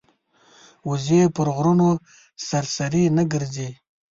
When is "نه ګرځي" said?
3.15-3.69